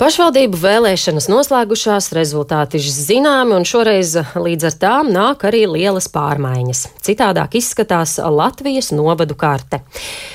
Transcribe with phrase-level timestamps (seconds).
[0.00, 6.80] Pašvaldību vēlēšanas noslēgušās, rezultāti zināmi, un šoreiz līdz ar tām nāk arī lielas pārmaiņas.
[7.04, 9.82] Citādāk izskatās Latvijas novadu karte.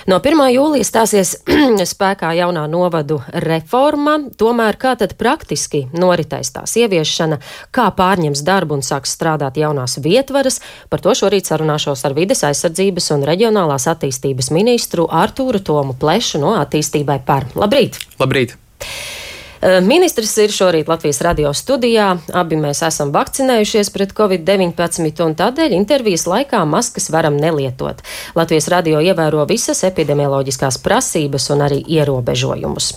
[0.05, 0.43] No 1.
[0.53, 1.31] jūlija stāsies
[1.95, 3.17] spēkā jaunā novadu
[3.47, 7.41] reforma, tomēr kā tad praktiski noritēs tās ieviešana,
[7.73, 10.61] kā pārņems darbu un sāks strādāt jaunās vietvaras,
[10.93, 16.53] par to šorīt sarunāšos ar vides aizsardzības un reģionālās attīstības ministru Artūru Tomu Plešu no
[16.61, 17.49] attīstībai par.
[17.57, 17.97] Labrīt!
[18.21, 18.59] Labrīt!
[19.61, 22.09] Eh, ministrs ir šorīt Latvijas radio studijā.
[22.33, 28.03] Abi mēs esam vakcinējušies pret covid-19, un tādēļ intervijas laikā maskas varam nelietot.
[28.35, 32.91] Latvijas radio ievēro visas epidemioloģiskās prasības un arī ierobežojumus.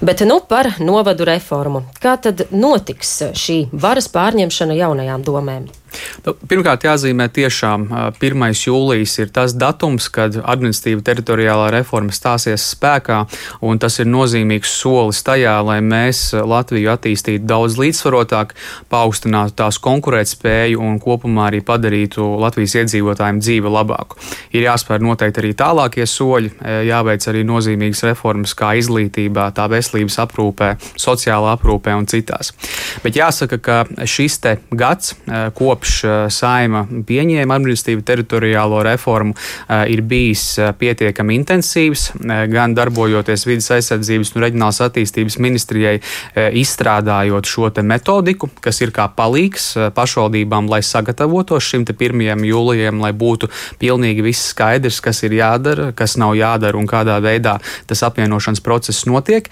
[0.00, 1.84] Bet nu par novadu reformu.
[2.00, 5.68] Kā tad notiks šī varas pārņemšana jaunajām domēm?
[6.26, 7.86] Nu, pirmkārt, jāzīmē tiešām
[8.20, 8.44] 1.
[8.66, 13.22] jūlijas ir tas datums, kad administratīva teritoriālā reforma stāsies spēkā,
[13.64, 18.54] un tas ir nozīmīgs solis tajā, lai mēs Latviju attīstītu daudz līdzsvarotāk,
[18.92, 24.18] paaugstinātu tās konkurētspēju un kopumā arī padarītu Latvijas iedzīvotājiem dzīvi labāku.
[24.52, 26.52] Ir jāspēr noteikti arī tālākie soļi,
[26.88, 32.52] jāveic arī nozīmīgas reformas kā izglītībā, tā veselības aprūpē, sociālā aprūpē un citās.
[33.04, 34.40] Bet jāsaka, ka šis
[34.78, 35.14] gads,
[35.58, 42.08] kopš kopš eh, saima pieņēma administratīvu teritoriālo reformu, eh, ir bijis eh, pietiekami intensīvs,
[42.50, 45.94] gan darbojoties vidas aizsardzības un reģionālās attīstības ministrijai,
[46.58, 52.44] izstrādājot šo metodiku, kas ir kā palīgs pašvaldībām, lai sagatavotos šim 1.
[52.48, 57.58] jūlijam, lai būtu pilnīgi viss skaidrs, kas ir jādara, kas nav jādara un kādā veidā
[57.86, 59.48] tas apvienošanas process notiek.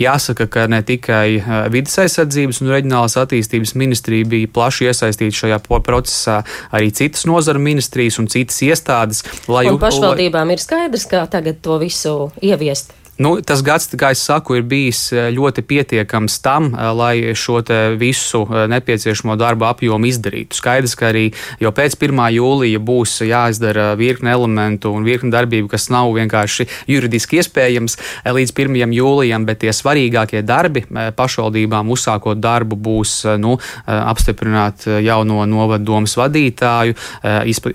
[0.00, 1.40] Jāsaka, ka ne tikai
[1.72, 6.40] vidas aizsardzības un reģionālās attīstības ministrija bija plaši iesaistīta šajā procesā
[6.74, 9.22] arī citas nozara ministrijas un citas iestādes.
[9.46, 12.96] Lai, un pašvaldībām ir skaidrs, kā tagad to visu ieviest.
[13.20, 17.58] Nu, tas gads, kā es saku, ir bijis eh, ļoti pietiekams tam, eh, lai šo
[18.00, 20.56] visu eh, nepieciešamo darbu apjomu izdarītu.
[20.56, 21.26] Skaidrs, ka arī
[21.60, 22.22] jau pēc 1.
[22.32, 28.96] jūlija būs jāizdara virkne elementu un virkne darbību, kas nav vienkārši juridiski iespējams līdz 1.
[28.96, 36.96] jūlijam, bet tie svarīgākie darbi pašvaldībām uzsākot darbu būs nu, apstiprināt jauno novaddomas vadītāju,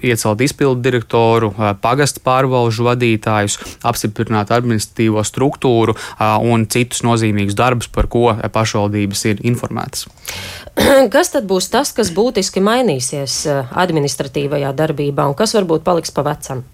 [0.02, 1.53] iecelt izpildu direktoru,
[1.86, 5.96] pagastu pārvalžu vadītājus, apstiprināt administratīvos struktūru
[6.47, 10.07] un citus nozīmīgus darbus, par ko pašvaldības ir informētas.
[11.16, 13.44] Kas tad būs tas, kas būtiski mainīsies
[13.85, 16.66] administratīvajā darbībā un kas varbūt paliks pa vecam?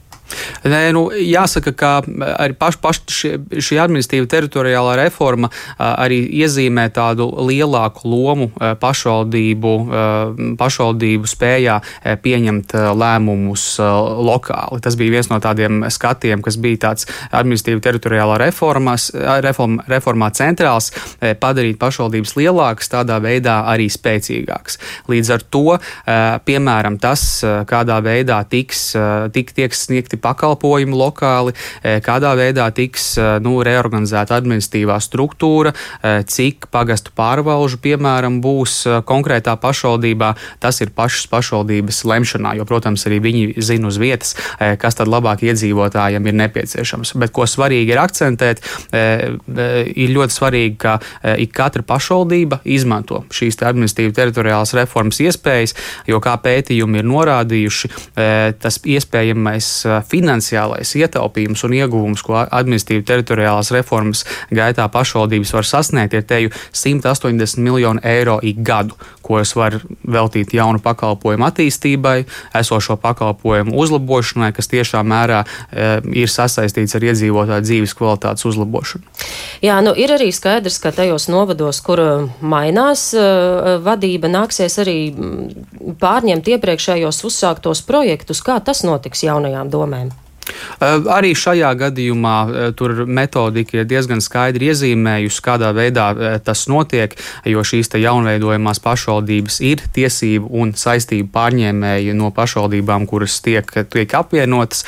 [0.68, 1.92] Nē, nu, jāsaka, ka
[2.38, 8.50] arī paš, paš, šie, šī administratīva teritoriālā reforma arī iezīmē tādu lielāku lomu
[8.82, 9.74] pašvaldību,
[10.60, 11.78] pašvaldību spējā
[12.24, 14.82] pieņemt lēmumus lokāli.
[14.84, 19.10] Tas bija viens no tādiem skatiem, kas bija tāds administratīva teritoriālā reformas,
[19.46, 24.80] reform, reformā centrāls, padarīt pašvaldības lielākas, tādā veidā arī spēcīgākas.
[25.12, 25.66] Līdz ar to,
[26.48, 27.26] piemēram, tas,
[27.70, 28.92] kādā veidā tiks,
[29.36, 36.14] tik, tiek sniegti pakalpojumi lokāli, e, kādā veidā tiks e, nu, reorganizēta administratīvā struktūra, e,
[36.28, 40.34] cik pagastu pārvalžu, piemēram, būs konkrētā pašvaldībā.
[40.62, 44.36] Tas ir pašas pašvaldības lemšanā, jo, protams, arī viņi zina uz vietas,
[44.80, 47.14] kas tad labāk iedzīvotājiem ir nepieciešams.
[47.22, 48.62] Bet ko svarīgi ir akcentēt,
[48.92, 50.98] ir ļoti svarīgi, ka
[51.42, 55.76] ik katra pašvaldība izmanto šīs administratīvas teritoriālās reformas iespējas,
[56.10, 57.92] jo, kā pētījumi ir norādījuši,
[58.62, 59.72] tas iespējamais
[60.06, 67.62] finansiālais ietaupījums un ieguvums, ko administratīva teritoriālās reformas gaitā pašvaldības var sasniegt, ir teju 180
[67.62, 72.18] miljonu eiro ik gadu, ko es varu veltīt jaunu pakalpojumu attīstībai,
[72.58, 75.90] esošo pakalpojumu uzlabošanai, kas tiešā mērā e,
[76.24, 79.06] ir sasaistīts ar iedzīvotāju dzīves kvalitātes uzlabošanu.
[79.64, 82.02] Jā, nu ir arī skaidrs, ka tajos novados, kur
[82.42, 84.98] mainās uh, vadība, nāksies arī
[86.02, 88.42] pārņemt iepriekšējos uzsāktos projektus.
[88.46, 90.12] Kā tas notiks jaunajām domēm?
[90.82, 92.36] Arī šajā gadījumā
[92.78, 96.08] tur metodika ir diezgan skaidri iezīmējusi, kādā veidā
[96.46, 97.14] tas notiek,
[97.46, 104.84] jo šīs jaunveidojumās pašvaldības ir tiesību un saistību pārņēmēji no pašvaldībām, kuras tiek, tiek apvienotas.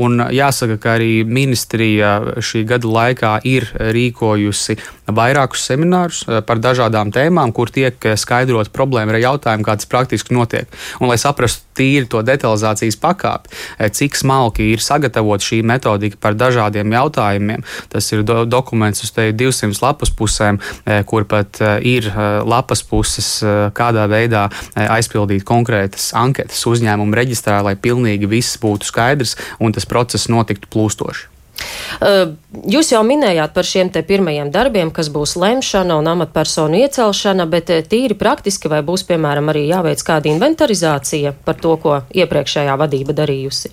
[0.00, 7.52] Un jāsaka, ka arī ministrija šī gada laikā ir rīkojusi vairākus seminārus par dažādām tēmām,
[7.52, 10.70] kur tiek skaidrot problēma ar jautājumu, kā tas praktiski notiek.
[11.00, 13.50] Un, lai saprastu tīri to detalizācijas pakāpi,
[13.98, 17.66] cik smalki ir sagatavot šī metodika par dažādiem jautājumiem.
[17.90, 20.62] Tas ir do dokuments uz 200 lapas pusēm,
[21.10, 22.08] kur pat ir
[22.46, 23.34] lapas puses,
[23.74, 24.46] kādā veidā
[24.78, 31.33] aizpildīt konkrētas anketas uzņēmumu reģistrā, lai pilnīgi viss būtu skaidrs un tas process notiktu plūstoši.
[32.74, 37.72] Jūs jau minējāt par šiem te pirmajiem darbiem, kas būs lemšana un amatpersonu iecelšana, bet
[37.90, 43.72] tīri praktiski vai būs, piemēram, arī jāveic kāda inventarizācija par to, ko iepriekšējā vadība darījusi?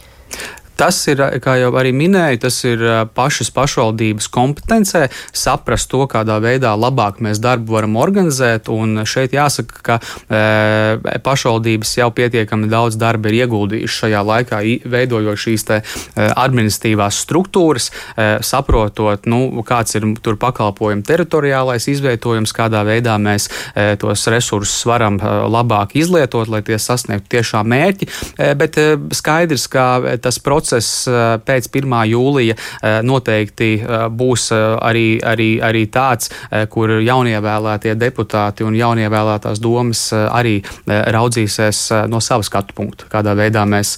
[0.80, 2.82] Tas ir, kā jau arī minēju, tas ir
[3.16, 8.70] pašas pašvaldības kompetencē saprast to, kādā veidā labāk mēs darbu varam organizēt.
[8.72, 15.42] Un šeit jāsaka, ka e, pašvaldības jau pietiekami daudz darba ir ieguldījušas šajā laikā, veidojot
[15.44, 22.84] šīs te, e, administratīvās struktūras, e, saprotot, nu, kāds ir tur pakalpojumu teritoriālais izvietojums, kādā
[22.88, 28.10] veidā mēs e, tos resursus varam e, labāk izlietot, lai tie sasniegtu tiešām mērķi.
[28.38, 31.96] E, bet e, skaidrs, ka tas process process eh, pēc 1.
[32.12, 36.32] jūlija eh, noteikti eh, būs arī, arī, arī tāds,
[36.72, 43.94] kur jaunievēlētie deputāti un jaunievēlētās domas arī raudzīsies no sava skatu punkta, kādā veidā mēs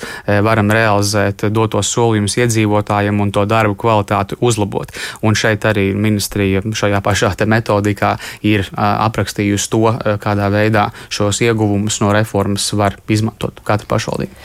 [0.45, 4.93] varam realizēt dotos solījumus iedzīvotājiem un to darbu kvalitāti uzlabot.
[5.23, 8.15] Un šeit arī ministrija šajā pašā metodikā
[8.45, 14.37] ir aprakstījusi to, kādā veidā šos ieguvumus no reformas var izmantot katra pašvaldība.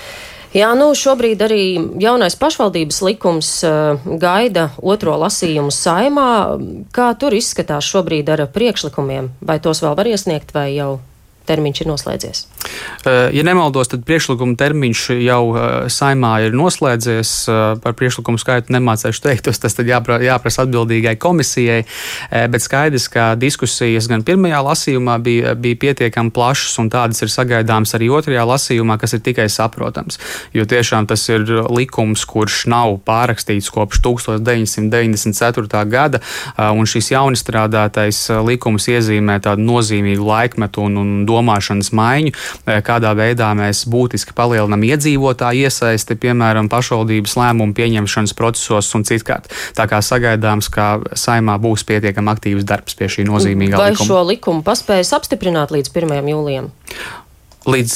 [0.56, 1.62] Jā, nu šobrīd arī
[2.00, 6.30] jaunais pašvaldības likums uh, gaida otro lasījumu saimā.
[6.94, 9.34] Kā tur izskatās šobrīd ar priekšlikumiem?
[9.44, 10.94] Vai tos vēl var iesniegt vai jau
[11.48, 12.46] termiņš ir noslēdzies?
[13.04, 17.32] Eh, ja nemaldos, tad priekšlikuma termiņš jau eh, saimā ir noslēdzies.
[17.48, 21.84] Eh, par priekšlikumu skaitu nemācīšu teikt, tas tad jāpra, jāprasa atbildīgai komisijai.
[22.28, 27.94] Bet skaidrs, ka diskusijas gan pirmajā lasījumā bija, bija pietiekami plašas, un tādas ir sagaidāmas
[27.96, 30.18] arī otrajā lasījumā, kas ir tikai saprotams.
[30.56, 35.84] Jo tiešām tas ir likums, kurš nav pārakstīts kopš 1994.
[35.88, 36.20] gada,
[36.58, 42.34] un šis jaunistrādātais likums iezīmē tādu nozīmīgu laikmetu un, un domāšanas maiņu
[42.84, 49.52] kādā veidā mēs būtiski palielinam iedzīvotāju iesaisti, piemēram, pašvaldības lēmumu pieņemšanas procesos un citkārt.
[49.78, 54.04] Tā kā sagaidāms, ka saimā būs pietiekami aktīvs darbs pie šī nozīmīgā Vai likuma.
[54.04, 56.20] Vai šo likumu paspējas apstiprināt līdz 1.
[56.34, 56.72] jūlijam?
[57.66, 57.94] Līdz,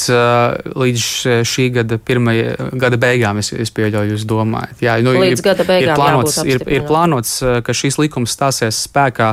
[0.79, 1.03] līdz
[1.47, 4.81] šī gada, pirmajai, gada beigām, es, es pieļauju, jūs domājat.
[4.83, 7.33] Jā, nu, līdz ir, gada beigām ir plānots, ir, ir plānots,
[7.65, 9.31] ka šīs likums stāsies spēkā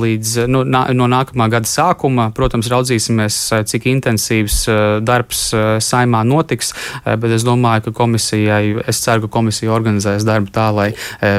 [0.00, 2.30] līdz nu, nā, no nākamā gada sākuma.
[2.36, 3.40] Protams, raudzīsimies,
[3.70, 4.62] cik intensīvs
[5.04, 5.46] darbs
[5.84, 6.72] saimā notiks,
[7.04, 10.88] bet es domāju, ka komisijai, es ceru, ka komisija organizēs darbu tā, lai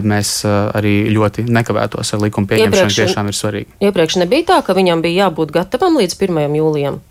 [0.05, 2.83] mēs arī ļoti nekavētos ar likumu pieņemšanu.
[2.83, 3.75] Iepriekš, tiešām ir svarīgi.
[3.89, 6.57] Iepriekš nebija tā, ka viņam bija jābūt gatavam līdz 1.
[6.59, 7.03] jūlijam.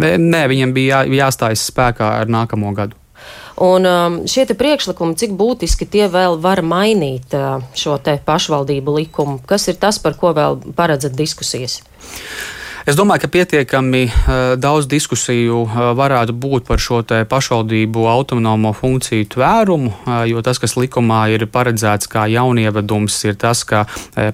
[0.00, 2.96] Nē, viņam bija jā, jāstājas spēkā ar nākamo gadu.
[3.60, 9.36] Un um, šie priekšlikumi, cik būtiski tie vēl var mainīt uh, šo pašvaldību likumu?
[9.44, 11.82] Kas ir tas, par ko vēl paredzat diskusijas?
[12.90, 14.14] Es domāju, ka pietiekami uh,
[14.58, 20.74] daudz diskusiju uh, varētu būt par šo pašvaldību autonomo funkciju tvērumu, uh, jo tas, kas
[20.74, 23.84] likumā ir paredzēts kā jaunievedums, ir tas, ka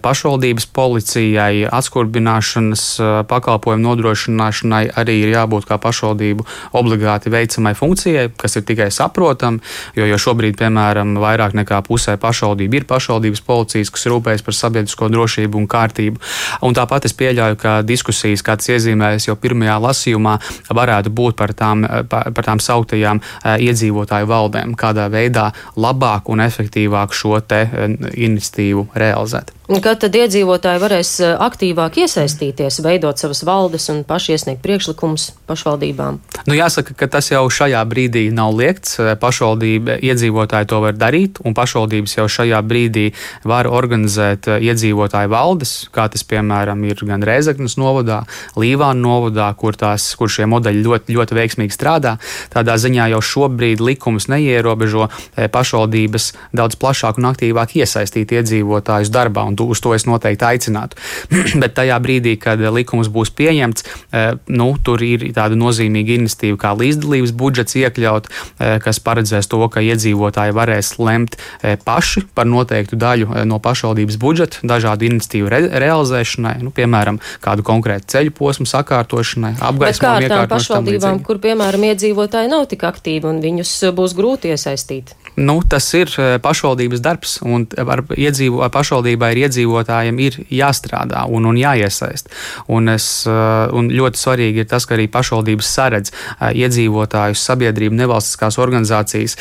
[0.00, 2.84] pašvaldības policijai atskurbināšanas
[3.28, 6.48] pakalpojumu nodrošināšanai arī ir jābūt kā pašvaldību
[6.80, 9.60] obligāti veicamai funkcijai, kas ir tikai saprotama,
[9.98, 15.12] jo, jo šobrīd, piemēram, vairāk nekā pusē pašvaldību ir pašvaldības policijas, kas rūpējas par sabiedrisko
[15.12, 16.24] drošību un kārtību.
[16.64, 20.36] Un tāpat es pieļauju, ka diskusijas, kāds iezīmējas jau pirmajā lasījumā,
[20.70, 26.44] varētu būt par tām, par, par tām sauktajām eh, iedzīvotāju valdēm, kādā veidā labāk un
[26.46, 29.55] efektīvāk šo te eh, iniciatīvu realizēt.
[29.66, 36.20] Kad tad iedzīvotāji varēs eh, aktīvāk iesaistīties, veidot savas valdes un paši iesniegt priekšlikumus pašvaldībām?
[36.46, 39.00] Nu, jāsaka, ka tas jau šajā brīdī nav liekts.
[39.18, 43.08] Pašvaldība iedzīvotāji to var darīt, un pašvaldības jau šajā brīdī
[43.42, 48.20] var organizēt iedzīvotāju valdes, kā tas piemēram ir gan Rēzaknes novadā,
[48.54, 52.14] Līvānu novadā, kur, tās, kur šie modeļi ļoti, ļoti veiksmīgi strādā.
[52.54, 59.74] Tādā ziņā jau šobrīd likums neierobežo pašvaldības daudz plašāk un aktīvāk iesaistīt iedzīvotājus darbā, un
[59.74, 60.98] uz to es noteikti aicinātu.
[61.62, 66.74] Bet tajā brīdī, kad likums būs pieņemts, e, nu, tur ir tāda nozīmīga iniciatīva kā
[66.78, 71.38] līdzdalības budžets iekļaut, e, kas paredzēs to, ka iedzīvotāji varēs lemt
[71.84, 78.10] paši par noteiktu daļu no pašvaldības budžeta dažādu iniciatīvu re realizēšanai, nu, piemēram, kādu konkrētu
[78.14, 80.50] ceļu posmu sakārtošanai, apgaismojumu iekārtošanai.
[80.56, 85.14] pašvaldībām, kur, piemēram, iedzīvotāji nav tik aktīvi un viņus būs grūti iesaistīt?
[85.36, 91.26] Nu, tas ir eh, pašvaldības darbs, un ar, iedzīvo, ar pašvaldībai ir iedzīvotājiem ir jāstrādā
[91.28, 92.30] un, un jāiesaist.
[92.72, 97.98] Un, es, eh, un ļoti svarīgi ir tas, ka arī pašvaldības saredz eh, iedzīvotājus, sabiedrību,
[98.00, 99.36] nevalstiskās organizācijas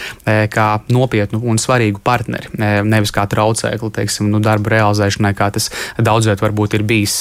[0.51, 2.49] kā nopietnu un svarīgu partneri,
[2.87, 5.69] nevis kā traucēkli teiksim, nu, darba realizēšanai, kā tas
[6.01, 7.15] daudzviet varbūt ir bijis,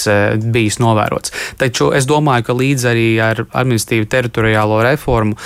[0.54, 1.32] bijis novērots.
[1.60, 5.36] Taču es domāju, ka līdz arī ar administratīvu teritoriālo reformu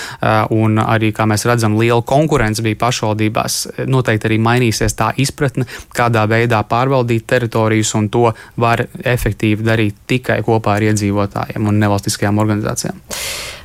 [0.55, 5.67] un arī, kā mēs redzam, liela konkurence bija pašvaldība pašvaldībās noteikti arī mainīsies tā izpratne,
[5.95, 12.39] kādā veidā pārvaldīt teritorijas, un to var efektīvi darīt tikai kopā ar iedzīvotājiem un nevalstiskajām
[12.39, 12.99] organizācijām.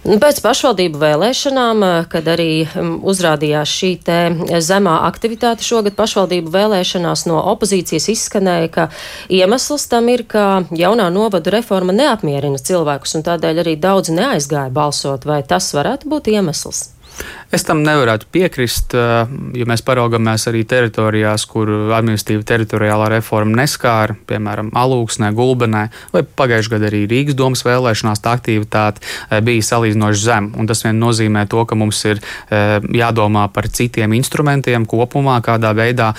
[0.04, 3.92] Nu, pēc pašvaldību vēlēšanām, eh, kad arī mm, uzrādījās šī
[4.60, 8.90] zemā aktivitāte šogad pašvaldību vēlēšanās no opozīcijas izskanēja, ka
[9.30, 15.24] iemesls tam ir, ka jaunā novadu reforma neapmierina cilvēkus un tādēļ arī daudz neaizgāja balsot.
[15.24, 16.90] Vai tas varētu būt iemesls?
[17.54, 24.16] Es tam nevarētu piekrist, eh, ja mēs paraugāmies arī teritorijās, kur administratīva teritoriālā reforma neskāra,
[24.26, 25.84] piemēram, Alūksnē, Gulbenē,
[26.16, 30.66] vai pagājušajā gadā arī Rīgas domas vēlēšanās, tā aktivitāte eh, bija salīdzinoši zema.
[30.74, 36.14] Tas vien nozīmē to, ka mums ir eh, jādomā par citiem instrumentiem kopumā, kādā veidā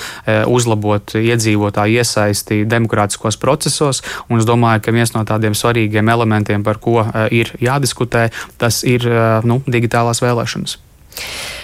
[0.47, 4.03] uzlabot iedzīvotāju iesaisti demokrātiskos procesos.
[4.29, 7.03] Un es domāju, ka viens no tādiem svarīgiem elementiem, par ko
[7.35, 9.09] ir jādiskutē, tas ir
[9.47, 10.84] nu, digitālās vēlēšanas.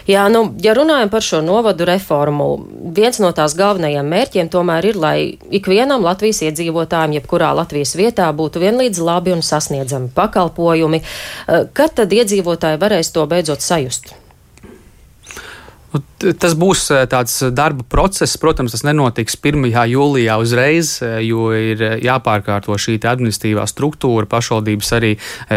[0.09, 2.47] Jā, nu, ja runājam par šo novadu reformu,
[2.97, 5.19] viens no tās galvenajiem mērķiem tomēr ir, lai
[5.55, 11.03] ikvienam Latvijas iedzīvotājam, jebkurā Latvijas vietā, būtu vienlīdz labi un sasniedzami pakalpojumi.
[11.03, 14.15] Eh, kad tad iedzīvotāji varēs to beidzot sajust?
[16.21, 18.37] Tas būs eh, tāds darba process.
[18.41, 19.65] Protams, tas nenotiks 1.
[19.89, 24.29] jūlijā uzreiz, eh, jo ir eh, jāpārkārto šī administratīvā struktūra.
[24.29, 25.11] Pašvaldības arī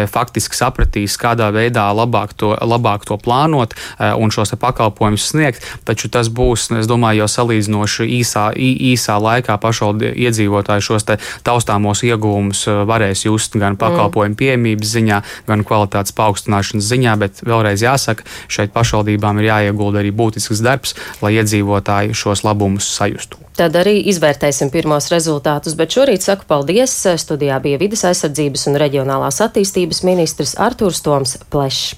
[0.10, 5.65] faktiski sapratīs, kādā veidā labāk to, labāk to plānot un šos pakalpojumus sniegt.
[5.86, 11.08] Taču tas būs, es domāju, jau salīdzinoši īsā, īsā laikā pašvaldību iedzīvotāji šos
[11.46, 17.17] taustāmos ieguvumus varēs just gan pakalpojumu pieejamības ziņā, gan kvalitātes paaugstināšanas ziņā.
[17.22, 20.13] Bet vēlreiz jāsaka, šeit pašvaldībām ir jāiegulda arī
[20.53, 23.38] būtisks darbs, lai iedzīvotāji šos labumus sajustu.
[23.57, 26.93] Tad arī izvērtēsim pirmos rezultātus, bet šorīt saku paldies.
[27.17, 31.95] Studijā bija vidas aizsardzības un reģionālās attīstības ministrs Artūrs Toms Plešs.